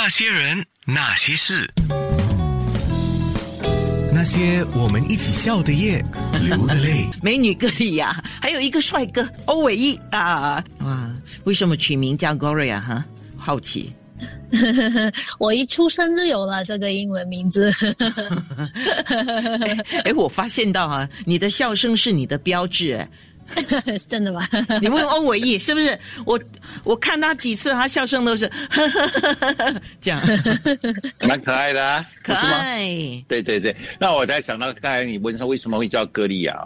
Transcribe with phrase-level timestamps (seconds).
[0.00, 1.68] 那些人，那些事，
[4.12, 6.00] 那些我们一起笑的夜，
[6.40, 7.04] 流的泪。
[7.20, 10.64] 美女歌里呀，还有一个帅哥欧伟毅啊！
[10.82, 11.10] 哇，
[11.42, 13.04] 为什么取名叫 Gloria 哈？
[13.36, 13.92] 好奇。
[15.40, 17.72] 我一出生就有了这个英文名字。
[20.04, 23.10] 哎，我发现到啊，你的笑声是你的标志，哎。
[24.08, 24.46] 真的吗？
[24.80, 25.98] 你问欧伟毅是不是？
[26.24, 26.38] 我
[26.84, 28.50] 我看他几次，他笑声都是
[30.00, 30.20] 这样，
[31.26, 32.86] 蛮可爱的啊，可爱。
[33.26, 36.56] 对对对，那我在想到刚才你问他为什么会叫歌利亚，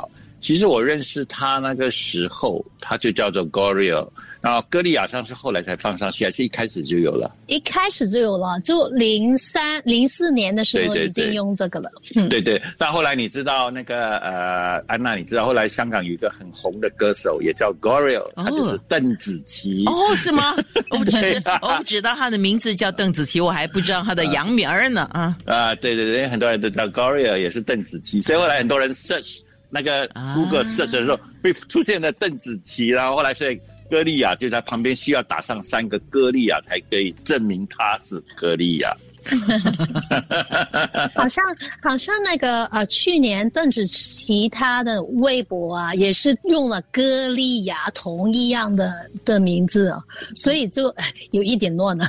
[0.43, 4.07] 其实我认识他那个时候，他就叫做 Gloria。
[4.43, 7.33] 然后歌利亚上是后来才放上去，还是一开始就有了？
[7.47, 11.89] 一开始就有了，就零三零四年的时候已经用这个了。
[12.17, 12.61] 嗯，对对。
[12.77, 19.85] 但后来你知道那个呃，安娜，你知道后来香港有一个很红的歌手也叫 Gloria，他就是邓紫棋。
[19.87, 20.57] 哦，是吗？
[20.91, 25.39] 我不知道我不知道他的名字叫邓紫棋，我还不知道他的洋名呢啊。
[25.47, 29.39] 啊，对对对，很多人都叫 Gloria，也是邓紫棋，所以后来很多人 search
[29.73, 33.59] 那个 Google search 的时候会出现了邓紫棋，然后后来所以。
[33.91, 38.97] 歌利亚就在旁边，需要打上三个歌利亚才可以证明他是歌利亚。
[41.15, 41.45] 好像
[41.81, 50.03] 好像那个呃，去年邓紫棋她的微博啊，也是用了歌利亚同一样的的名字哦，
[50.35, 50.93] 所以就
[51.33, 52.07] 有一点乱了。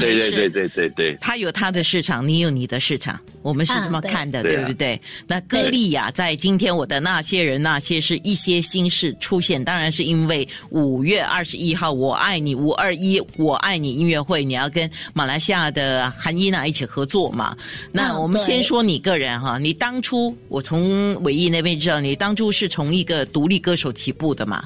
[0.00, 5.00] 对对对对对对，他 有他的市场，你有你的市场，我们是这么看的，对不对？
[5.28, 16.12] 那歌利亚在今天我的那些人那些是一些心事出现，当然是因为五月二十一号我爱你五二一我爱你音乐会，你要跟马来西亚的。
[16.18, 17.56] 韩伊娜一起合作嘛？
[17.92, 24.64] 那我们先说你个人哈，你当初我从伟毅那边知道，你当初是从一个独立歌手起步的嘛？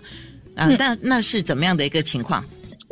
[0.54, 2.42] 啊，那那是怎么样的一个情况？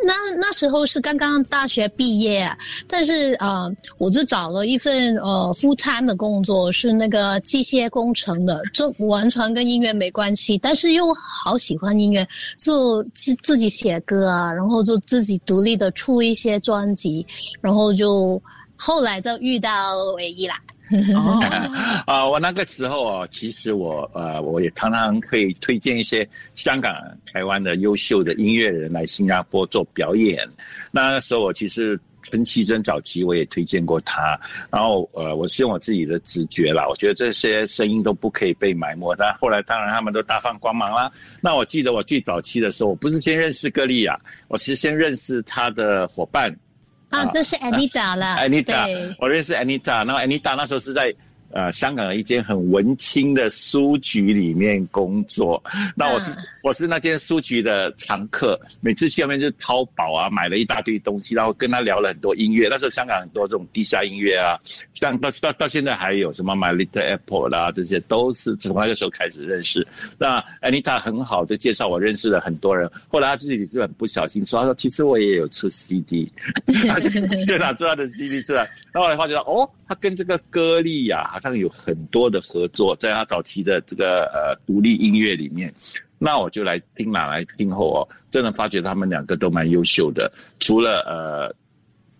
[0.04, 2.48] 那那时候是刚刚大学毕业，
[2.86, 12.26] 但是呃，我就找了一份呃 full time 的工作，是那个机械工程的，就完全跟音乐没关系，但是又好喜欢音乐，
[12.58, 17.26] 就自自己写歌啊，然后就自己独立的出一些专辑，
[17.60, 18.40] 然后就
[18.76, 19.72] 后来就遇到
[20.16, 20.54] 唯一啦。
[21.14, 21.40] 哦，
[22.06, 26.94] 啊，我那个时候哦，其实我呃，我也常常会推荐一些香港、
[27.32, 30.48] 台湾的优秀的音乐人来新加坡做表演。
[30.90, 34.38] 那时候我其实陈绮贞早期我也推荐过他，
[34.70, 39.14] 然后呃，我是用我自己的直觉啦，我觉得这些声音都不可以被埋没。
[39.16, 41.10] 但后来当然他们都大放光芒啦。
[41.40, 44.18] 那我记得我最早期的时候，我不是先认识歌利亚，
[44.48, 46.54] 我是先认识他的伙伴。
[47.10, 48.36] 啊，都是 Anita 了。
[48.38, 51.14] Anita，我认识 Anita，然后 Anita 那时候是在。
[51.50, 55.62] 呃，香港的一间很文青的书局里面工作，
[55.96, 56.30] 那我是
[56.62, 62.68] 我是那间书局的常客，每次去那边就淘宝啊，买了一大堆东西，然后跟他聊了很多音乐。
[62.68, 64.60] 那时候香港很多这种地下音乐啊，
[64.92, 69.86] 像到到到现在还有什么 My Little Apple 啦，这些都是从那个时候开始认识。
[70.18, 76.30] 那 Anita 很好的介绍我认识了很多人，后来他自己是很不小心说，他说其实我也有出 CD，
[76.86, 77.00] 他
[77.46, 81.36] 就拿出他的 CD 出来，然后来发觉到哦，他跟这个歌利亚。
[81.38, 85.72] 好像有很多的合作，在他早期的这个呃独立音乐里面，
[86.18, 90.30] 那我就来听马来听后哦，真的发觉他们两个都蛮优秀的。
[90.58, 91.54] 除了呃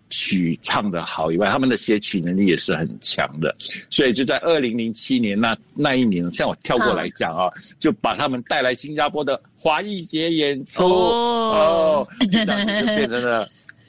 [0.09, 3.53] 曲唱的好以外，他们的写曲能力也是很强的。
[3.89, 13.45] 所以就在二零零七年那那一年，像我跳过来讲啊，就把他们带来新加坡的华裔节演出哦，这样子就变成了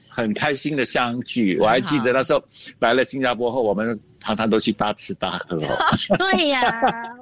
[0.08, 1.56] 很开心的相聚。
[1.60, 2.42] 我还记得那时候
[2.80, 3.96] 来了新加坡后，我们。
[4.20, 5.68] 常常都去大吃大喝哦。
[6.18, 6.60] 对呀，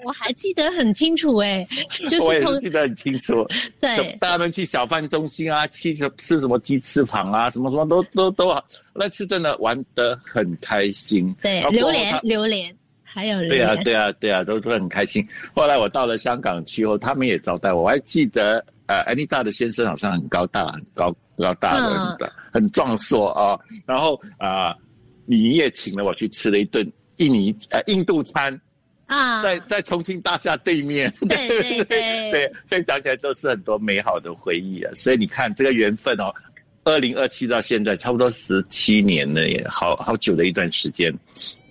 [0.04, 1.66] 我还记得很清楚哎，
[2.08, 3.46] 就是记得很清楚。
[3.80, 8.62] 对，带他们去小贩中心啊，去吃什么鸡翅膀啊，什么什么都都都好，
[8.94, 11.34] 那次真的玩得很开心。
[11.40, 15.26] 对，榴莲榴莲还有对啊对啊对啊，都都很开心。
[15.54, 21.70] 后来我到了香港去后，他们也招待我，我还记得呃，安妮达的先生好像很高大，很高高大
[22.18, 23.58] 的，很壮硕啊。
[23.86, 24.74] 然后啊。
[25.30, 28.58] 你也请了我去吃了一顿印尼呃印度餐
[29.04, 34.90] 啊，在在重庆大厦对面，对对对对，现在 讲起来都是很多美好的回忆啊。
[34.94, 36.32] 所以你看这个缘分哦，
[36.84, 41.12] 二零二七到现在差不多十七年了，也好好久的一段时间。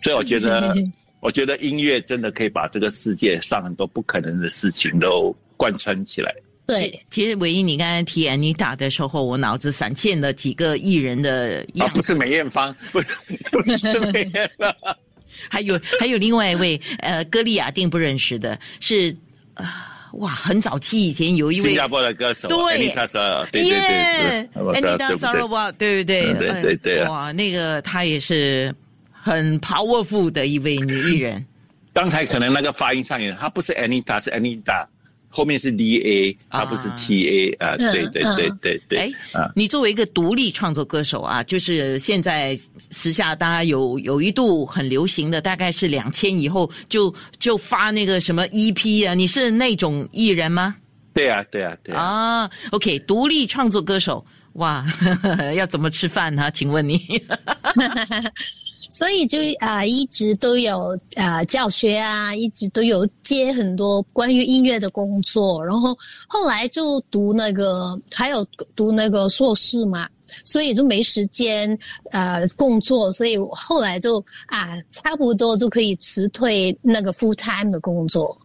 [0.03, 0.75] 所以我觉得，
[1.19, 6.31] 我觉得音乐真的可以把这个世界上很多不可能的事情都贯穿起来。
[6.67, 13.07] 对，其实唯一你刚才提安妮塔的时候，我脑子闪现了几个艺人的样子，不是梅艳芳， 不是
[13.51, 14.75] 不是梅艳芳，
[15.49, 19.15] 还有还有另外一位呃，歌利亚定不认识的，是
[19.53, 26.51] 啊，哇，很早期以前有一位新加坡的歌手对 Anita Sarawak，对对对，Anita 对对不对？
[26.51, 26.75] 对对。
[26.77, 28.73] 对啊哇，那个她也是
[29.11, 31.45] 很 powerful 的一位女艺人。
[31.93, 34.85] 刚才可能那个发音上也，她不是 Anita，是 Anita，
[35.29, 39.51] 后面是 D A，而不是 T A 啊，对对对对对哎，啊。
[39.55, 42.55] 你作为一个独立创作歌手啊，就是现在
[42.91, 50.75] 时下大家有有一度很流行的，大概是两千以后就就发那个什么 EP 啊，你是那种艺人吗？
[51.13, 52.01] 对啊，对啊，对啊。
[52.01, 54.85] 啊，OK，独立创作歌手，哇，
[55.55, 56.99] 要怎么吃饭呢、请问你？
[58.97, 65.95] 所以就啊、一直都有啊、教学啊，一直都有接很多关于音乐的工作，然后
[66.27, 68.43] 后来就读那个，还有
[68.75, 70.09] 读那个硕士嘛，
[70.43, 71.77] 所以就没时间
[72.09, 74.17] 呃工作，所以我后来就
[74.47, 78.35] 啊差不多就可以辞退那个 full time 的工作。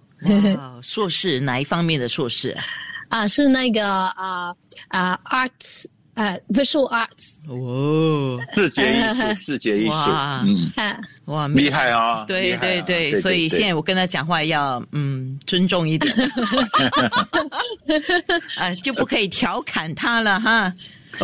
[0.57, 2.55] 哇硕士哪一方面的硕士？
[3.09, 4.55] 啊，是那个啊
[4.89, 16.15] 啊 arts 啊 visual arts 哦， 视觉艺术，视觉艺术，哇嗯，啊，哇，厉害啊对对啊对所以现在我跟他讲话要嗯尊重一点，
[18.59, 20.73] 啊，就不可以调侃他了哈。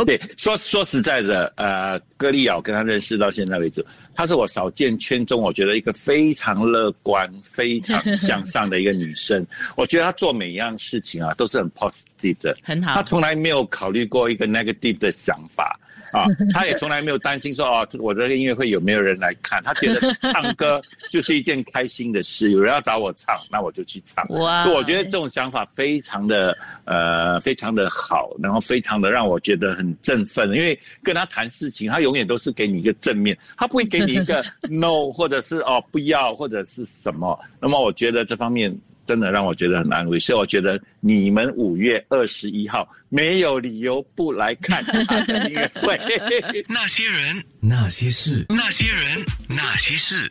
[0.05, 9.45] 对，说说实在的，呃，歌利亚我跟他认识到现在为止，她是我少见圈中我觉得一个非常乐观、非常 向上的一个女生。
[9.77, 15.79] 我觉得她做每一样事情啊，都是很 positive 的，很好她从来没有考虑过一个 negative 的想法。
[16.13, 19.63] 啊，他也从来没有担心说哦，这我这个音乐会有没有人来看？
[19.65, 24.27] 他觉得唱歌 就是一件开心的事，有人要找我唱，那我就去唱。
[24.29, 30.49] 哇所以我觉得这种想法非常的呃，非常的好，然后非常的让我觉得很振奋。
[30.51, 37.39] 因为跟他谈事情，他永远都是给你一个正面，他不会给你一个 no，或者是哦不要，或者是什么。
[37.61, 38.75] 那么我觉得这方面
[39.09, 45.99] 真的让我觉得很安慰，所以我觉得你们五月二十一号没有理由不来看他的音乐会。
[46.69, 50.31] 那些人，那些事，那些人，那些事，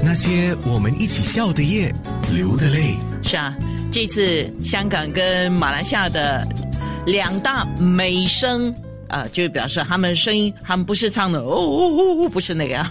[0.00, 1.92] 那些我们一起笑的夜，
[2.32, 2.94] 流的泪。
[3.24, 3.52] 是啊，
[3.90, 6.46] 这次香港跟马来西亚的
[7.04, 8.72] 两大美声。
[9.08, 12.88] 呃，就表示他们声音，他们不是唱的哦哦哦哦，不是那个、 啊，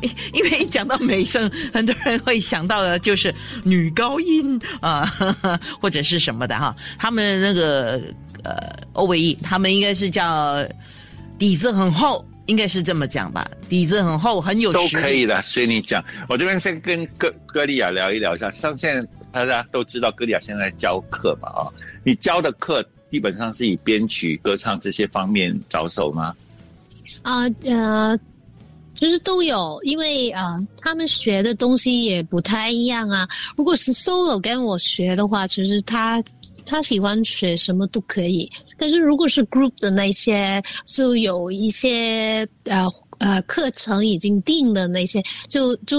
[0.00, 3.34] 因因为一讲到美声，很多人会想到的就是
[3.64, 5.04] 女高音啊、
[5.80, 6.74] 或者是什么的哈。
[6.98, 8.00] 他们那个
[8.44, 8.56] 呃
[8.92, 10.56] O V E，他们应该是叫
[11.38, 14.86] 底子很厚，应该是这么讲吧，底子很厚，很有都。
[14.88, 16.04] 可以的，随你讲。
[16.28, 21.68] 我这边先跟歌歌利亚聊一聊一下，像现在大家都知道歌利亚现在教课嘛啊，
[22.02, 26.34] 你教的课基本上是以编曲、歌唱这些方面着手吗？
[27.22, 28.18] 啊呃，
[28.94, 33.28] 就是都有，因为啊、他们学的东西也不太一样啊。
[33.56, 36.22] 如果是 solo 跟我学的话，其实他
[36.64, 38.50] 他喜欢学什么都可以。
[38.76, 42.86] 但是如果是 group 的那些，就有一些呃
[43.18, 45.96] 呃课程已经定的那些，就就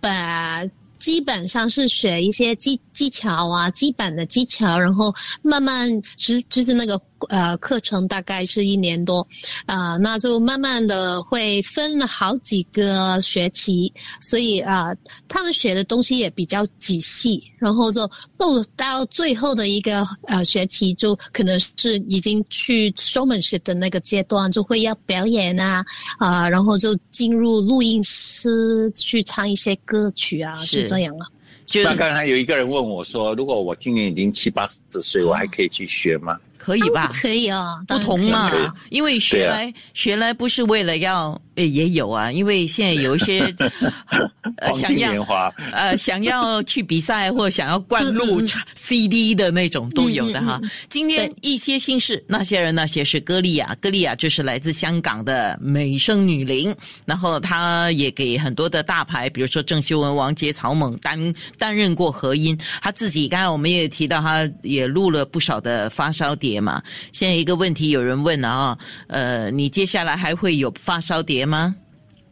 [0.00, 0.62] 把。
[1.04, 5.86] 基本上是学一些技技巧啊，基本的技巧，然后慢慢
[6.16, 6.98] 就是那个
[7.28, 9.26] 呃课程大概是一年多，
[9.66, 14.94] 啊、那就慢慢的会分了好几个学期，所以啊、
[15.28, 18.06] 他们学的东西也比较仔细，然后就
[18.36, 25.84] 到到最后的一个呃学期，就可能是已经去 showmanship 的那个阶段，就会要表演啊，
[26.18, 31.26] 啊、然后就进入录音室去唱一些歌曲啊，是就这样啊。
[31.66, 36.38] 就那刚才有一个人问我说，如果我今年已经七八十岁，我还可以去学吗？
[36.64, 37.12] 可以吧？
[37.20, 38.50] 可以哦，不同嘛，
[38.88, 43.40] 因为学来、学来不是为了要，呃也有啊，因为现在有一些
[44.56, 48.40] 呃黄金想要年华，呃想要去比赛或想要灌录
[48.74, 50.58] CD 的那种都有的哈。
[50.62, 66.82] 嗯今天一些心事，那些人那些是歌利亚，歌利亚就是来自香港的美声女伶，然后她也给很多的大牌，比如说郑秀文、王杰、曹猛担担任过合音，她自己刚才我们也提到，她也录了不少的发烧碟嘛。
[67.12, 71.74] 现在一个问题，有人问了啊，呃，你接下来还会有发烧碟吗？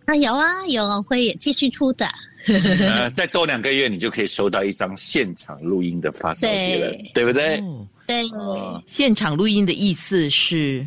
[0.07, 2.07] 啊有啊有会继续出的。
[2.45, 7.57] 呃，再多两个月，你就可以收到一张现场录音的发烧碟了，对对不对？
[7.61, 10.85] 哦，对，哦现场录音的意思是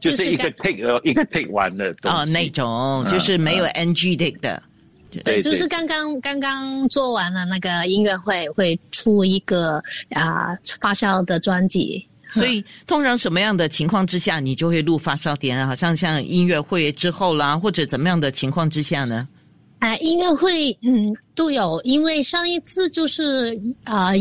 [0.00, 4.62] 就是一个 take 呃一个 take 完的哦，那种嗯就是没有 NG take 的。
[5.24, 12.06] 对就是刚刚刚刚做完了那个音乐会，会出一个啊、发烧的专辑。
[12.32, 15.66] 所以，通常什么样的情况之下，你就会录发烧点？
[15.66, 19.26] 好像像音乐会之后啦，或者怎么样的情况之下呢？
[19.78, 23.54] 啊，音乐会嗯都有，因为上一次就是
[23.84, 24.12] 啊。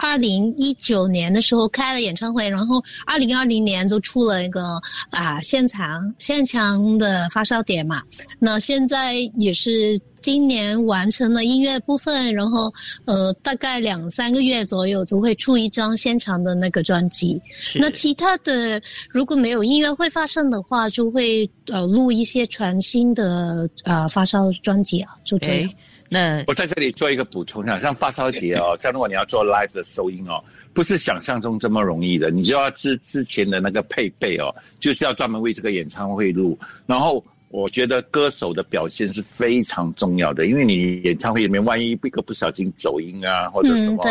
[0.00, 4.80] 二零一九年的时候开了演唱会，然后二零二零年就出了一个
[5.10, 8.02] 啊现场现场的发烧点嘛。
[8.38, 12.72] 那现在也是今年完成了音乐部分，然后
[13.04, 17.40] 呃大概两三个月左右就会出一张现场的那个专辑。
[17.74, 18.80] 那其他的
[19.10, 25.70] 如果没有音乐会发生的话，就会呃录一些全新的呃发烧专辑啊，就这样。
[26.12, 30.42] 那我在这里做一个补充，像像发烧碟哦，像如果你要做 live 的收音哦，
[30.74, 36.58] 不是想象中这么容易的，你就要之之前的那个配备哦，就是要专门为这个演唱会录。
[36.84, 44.04] 然后我觉得歌手的表现是非常重要的，因为你演唱会里面万一一个不小心走音啊或者什么，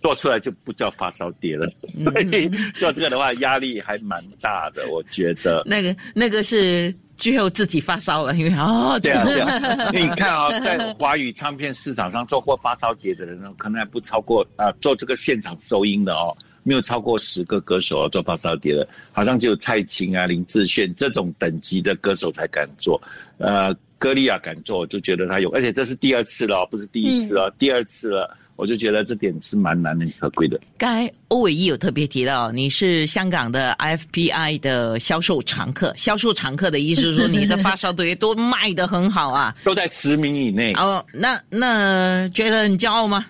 [0.00, 1.68] 做出来就不叫发烧碟了。
[1.76, 5.62] 所以做这个的话压力还蛮大的，我觉得。
[5.66, 6.94] 那个那个是。
[7.16, 9.90] 最后自己发烧了，因为哦，对啊，对啊。
[9.92, 23.00] 你看啊，在华语唱片市场上做过发烧碟的人呢，可能还不超过啊，做这个现场收音的哦，没有超过十个歌手做发烧碟的，好像只有蔡琴啊、林志炫这种等级的歌手才敢做。
[23.38, 28.36] 呃，歌利亚敢做，就觉得他有，而且这是第二次了，不是第一次了，第二次了。
[28.62, 30.56] 我就觉得这点是蛮难能可贵的。
[30.78, 35.92] 刚才欧伟毅有特别提到，你是香港的 FPI 的销售常客。
[35.96, 40.72] 销售常客的意思是说，你的发烧堆都卖得很好啊，都在十名以内。
[40.74, 43.26] 哦，那那觉得很骄傲吗？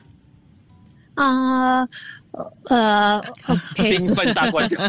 [1.15, 1.81] 啊。
[1.81, 1.89] 呃，
[3.77, 4.81] 兴奋大官讲，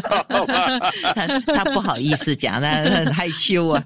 [1.14, 3.84] 他他不好意思讲，他很害羞啊。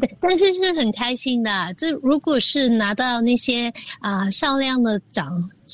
[0.00, 1.50] 对，但是是很开心的。
[1.76, 5.28] 这如果是拿到那些啊销量的奖，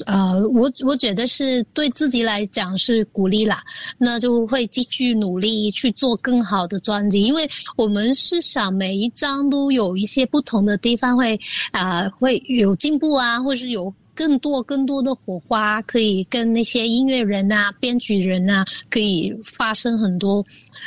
[0.07, 3.62] 呃，我我觉得是对自己来讲是鼓励啦。
[3.99, 11.38] 那就会继续努力去做更好的专辑，因为我们是想每一张都有一些不同的地方会
[11.73, 13.93] 啊会有进步啊，或是有。
[14.16, 20.44] 更多更多的火花可以跟那些音乐人啊、编剧人啊，可以发生很多，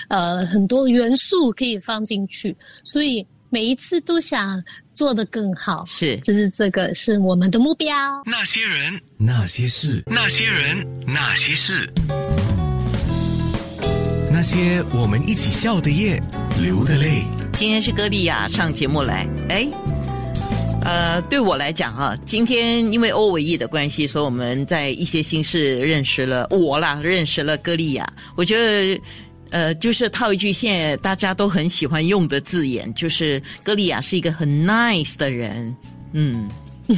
[0.07, 4.61] 呃，很多元素可以放进去，所以每一次都想
[4.95, 5.85] 做得更好。
[5.85, 7.95] 是，就是这个是我们的目标。
[8.25, 11.87] 那些人，那些事，那些人，那些事，
[14.31, 16.19] 那些我们一起笑的夜，
[16.59, 17.23] 流的泪。
[17.53, 19.98] 今天是歌利亚上节目来，哎。
[20.89, 28.11] 呃，对我来讲啊，今天因为欧维义的关系，所以我们在一些新事认识了我啦，认识了歌利亚。
[28.35, 29.01] 我觉得，
[29.51, 35.75] 呃，就是套一句现在大家都很喜欢用的字眼，就是歌利亚是一个很 nice 的人，
[36.13, 36.49] 嗯。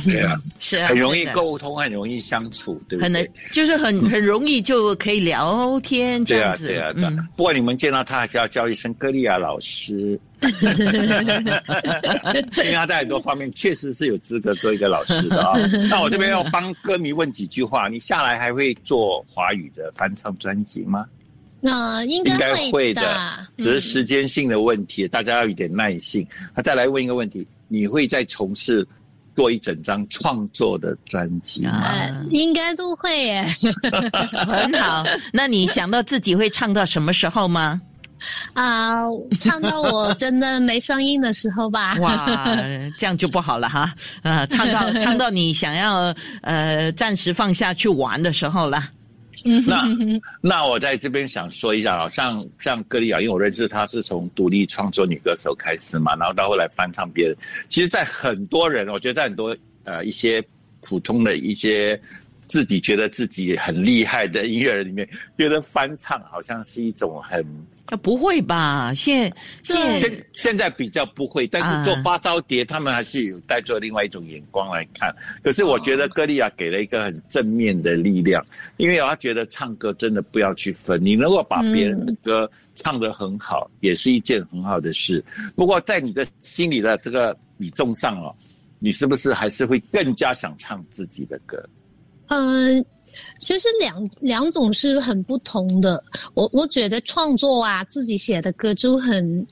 [0.06, 3.04] 对啊， 是啊，很容易沟通，很容易相处，对不对？
[3.04, 6.70] 很能，就是很很容易就可以聊天这样子。
[6.70, 7.12] 对啊，对啊。
[7.36, 10.18] 不过你们见到他还是要叫一声歌利亚老师，
[12.58, 15.58] 因为他在很多方面确实是有资格做一个老师的啊。
[15.90, 21.06] 那我这边要帮歌迷问几句话：你下来还会做华语的翻唱专辑吗？
[21.60, 23.02] 那应该会的，
[23.58, 26.26] 只是时间性的问题，大家要一点耐性。
[26.56, 28.88] 他再来问一个问题：你会再从事？
[29.34, 33.46] 做一整张创作的专辑啊，应该都会耶，
[34.46, 35.06] 很好。
[35.32, 37.82] 那你想到自己会唱到什么时候吗？
[38.54, 39.02] 啊，
[39.40, 41.94] 唱到我真的没声音的时候吧。
[42.02, 42.26] 哇，
[42.98, 43.94] 这样就不好了哈。
[44.24, 48.84] 啊，唱到唱到你想要呃暂时放下去玩的时候了。
[49.66, 49.84] 那
[50.40, 57.36] 那我在这边想说一下啊，像像歌利亚，因为我认识她是从独立创作女歌手开始嘛，然后到后来翻唱别人。
[57.68, 60.44] 其实，在很多人，我觉得在很多呃一些
[60.82, 62.00] 普通的一些
[62.52, 67.42] 自己觉得自己很厉害的音乐人里面，觉得翻唱好像是一种很。
[67.86, 68.94] 啊，不会吧？
[68.94, 75.16] 现现现现在比较不会，但是做发烧碟，他们还是有带着另外一种眼光来看。
[75.42, 85.24] 可是我觉得歌利亚给了一个很正面的力量，因为他觉得唱歌真的不要去分，你能够把别人的歌唱得很好，也是一件很好的事。
[85.56, 88.36] 不过在你的心里的这个比重上哦，
[88.78, 91.58] 你是不是还是会更加想唱自己的歌？
[92.40, 92.86] 嗯。
[93.40, 96.02] 其实两两种是很不同的。
[96.34, 99.46] 我我觉得创作啊，自己写的歌就很，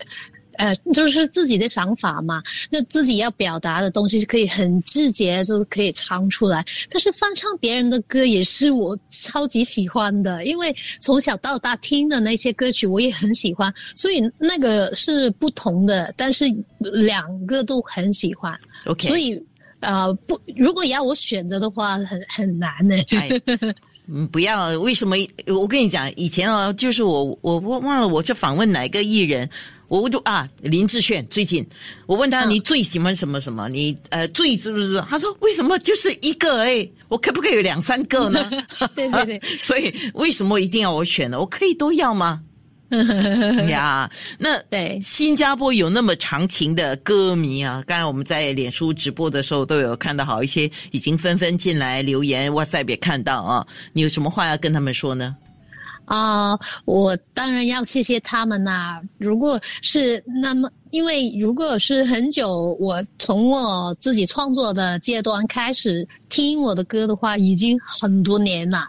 [0.53, 2.41] 呃，就是自己的想法嘛。
[2.69, 6.65] 那自己要表达的东西可以很直接，就可以唱出来。
[6.89, 16.13] 但是翻唱别人的歌也是我超级喜欢的，因为从小到大听的那些歌曲我也很喜欢，所以那个是不同的。
[16.15, 16.45] 但是
[16.79, 18.57] 两个都很喜欢。
[18.85, 19.37] OK，所以。
[19.81, 22.95] 呃，不，如果要我选择的话，很很难呢。
[24.11, 25.15] 嗯，不要，为什么？
[25.47, 29.47] 我跟你讲，以前哦，就是我我忘忘了，我是访问哪个艺人，
[29.87, 31.63] 我就啊，林志炫最近
[32.07, 33.69] 我问他你最喜欢什么什么？
[33.69, 34.99] 你呃最是不是？
[35.07, 36.89] 他说为什么就是一个哎？
[37.07, 38.43] 我可不可以有两三个呢？
[38.95, 41.39] 对 对对， 所以为什么一定要我选呢？
[41.39, 42.41] 我可以都要吗？
[43.69, 47.83] 呀，那对新加坡有那么长情的歌迷啊！
[47.85, 53.67] 刚才我们在脸书直播的时候都有看到，好一些已经纷纷进来留言，哇塞，别看到啊！
[53.93, 55.35] 你有什么话要跟他们说呢？
[56.05, 58.99] 啊，我当然要谢谢他们呐！
[59.19, 68.87] 如果是那么，因为如果是很久，我从我自己创作的阶段开始听我的歌的话，已经很多年了。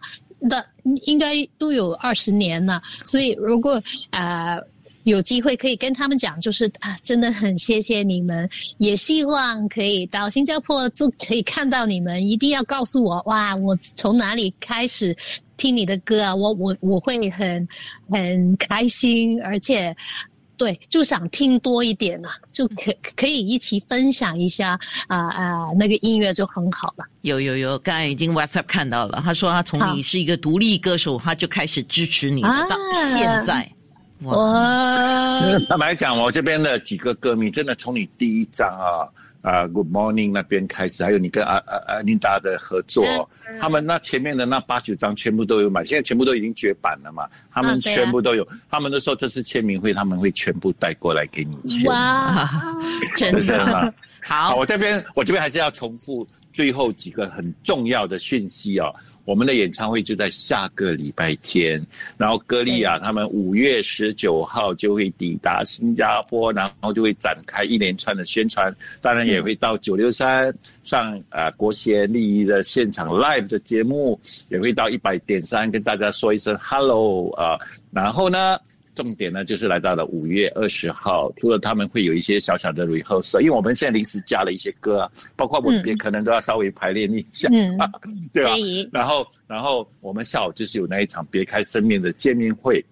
[0.49, 0.64] 的
[1.04, 4.59] 应该都有二十年了，所以如果呃
[5.04, 15.16] 有机会可以跟他们讲，就是啊，真的很谢谢你们，也希望可以到新加坡就可以看到你们，一定要告诉我哇，我从哪里开始
[15.56, 17.68] 听你的歌啊，我我我会很
[18.09, 19.97] 很开心，而且。
[20.61, 27.05] 对，就想听多一点啊，就可可以一起分享一下啊啊，那个音乐就很好了。
[27.23, 33.67] 有有有，刚才已经 WhatsApp 看到了，他说他从你是一个独立歌手，他就开始支持你，到现在。
[34.25, 35.40] 哇！
[35.67, 39.09] 坦白讲，我这边的几个歌迷，真的从你第一张啊。
[39.43, 43.02] 啊，Good Morning 那边开始，还有你跟阿阿阿琳达的合作，
[43.59, 51.87] 他们那前面的那八九张全部都有买，现在全部都已经绝版了嘛，他们全部都有，他们都说这次签名会他们会全部带过来给你签。
[51.87, 52.49] 哇，
[53.16, 53.92] 真的吗
[54.23, 58.95] 好，我这边我这边还是要重复最后几个很重要的讯息哦。
[59.25, 61.81] 我们的演唱会就在下个礼拜天，
[62.17, 77.59] 然后歌利亚他们五月十九号就会抵达新加坡，然后就会展开一连串的宣传，当然也会到九六三上啊国协利益的现场 live 的节目，也会到一百点三跟大家说一声 hello 啊，
[77.93, 78.59] 然后呢。
[79.00, 87.78] 重点呢，就是来到了五月二十号，除了他们会有一些小小的 rehearsal，因为我们现在临时加了一些歌啊，包括我也可能都要稍微排练一下，嗯。
[88.33, 88.50] 对吧？
[88.92, 92.85] 然后，然后我们下午就是有那一场别开生面的见面会，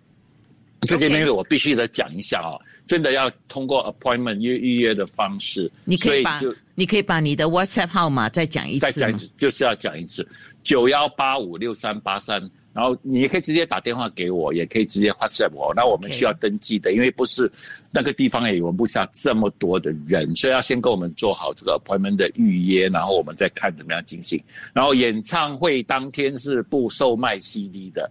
[0.81, 6.41] 这见面会我必须得讲一下啊，真的要通过 appointment 约预约的方式，你可以把
[6.75, 10.27] 你可以把你的 WhatsApp 号码再讲一次，再讲一次，就是要讲一次
[10.69, 12.39] 九幺八五六三八三。
[12.75, 15.73] 然后你也可以直接打电话给我，也可以直接 WhatsApp 我。
[15.75, 17.51] 那我们需要登记的，因为不是
[17.91, 24.41] 那个地方也容不下这么多的人，所以要先跟我们做好这个朋友们的预约，然后我们再看怎么样进行。
[24.73, 28.09] 然后演唱会当天是不售卖 CD 的，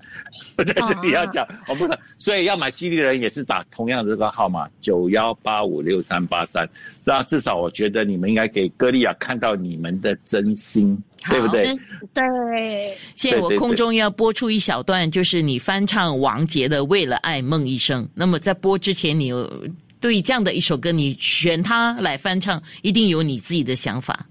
[0.58, 6.68] 在这里要讲，我不是，所以要买 CD 的人也是打同样的这个号码九幺八五六三八三。
[7.06, 11.02] 那至少我觉得你们应该给歌利亚看到你们的真心。
[11.30, 11.64] 对不对？
[12.14, 12.98] 对。
[13.16, 18.04] 现在我空中要播出一小段，就是你翻唱王杰的《为了爱梦一生》。
[18.14, 19.50] 那么在播之前，你有
[20.00, 24.26] 对这样的一首歌，你选它来翻唱，一定有你自己的想法。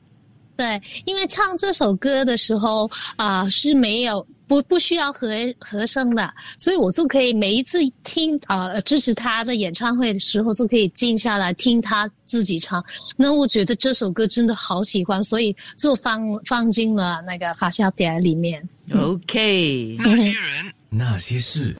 [0.56, 4.26] 对，因为唱这首歌的时候啊是没有。
[4.46, 5.28] 不不需要和
[5.58, 12.84] 和声的，所以我就可以每一次听啊支持他的演唱会的时候，就可以静下来听他自己唱。
[13.16, 18.62] 那我觉得这首歌真的好喜欢，所以就放放进了那个发酵碟里面。
[18.94, 21.74] OK，那些人，那些事。